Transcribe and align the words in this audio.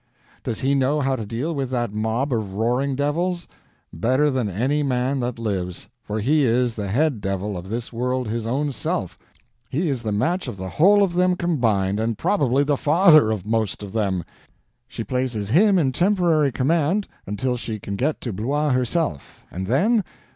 Does 0.43 0.61
he 0.61 0.73
know 0.73 0.99
how 1.01 1.15
to 1.15 1.27
deal 1.27 1.53
with 1.53 1.69
that 1.69 1.93
mob 1.93 2.33
of 2.33 2.55
roaring 2.55 2.95
devils? 2.95 3.47
Better 3.93 4.31
than 4.31 4.49
any 4.49 4.81
man 4.81 5.19
that 5.19 5.37
lives; 5.37 5.89
for 6.01 6.19
he 6.19 6.43
is 6.43 6.73
the 6.73 6.87
head 6.87 7.21
devil 7.21 7.55
of 7.55 7.69
this 7.69 7.93
world 7.93 8.27
his 8.27 8.47
own 8.47 8.71
self, 8.71 9.19
he 9.69 9.89
is 9.89 10.01
the 10.01 10.11
match 10.11 10.47
of 10.47 10.57
the 10.57 10.69
whole 10.69 11.03
of 11.03 11.13
them 11.13 11.35
combined, 11.35 11.99
and 11.99 12.17
probably 12.17 12.63
the 12.63 12.77
father 12.77 13.29
of 13.29 13.45
most 13.45 13.83
of 13.83 13.93
them. 13.93 14.23
She 14.87 15.03
places 15.03 15.51
him 15.51 15.77
in 15.77 15.91
temporary 15.91 16.51
command 16.51 17.07
until 17.27 17.55
she 17.55 17.77
can 17.77 17.95
get 17.95 18.19
to 18.21 18.33
Blois 18.33 18.71
herself—and 18.71 19.67
then! 19.67 20.03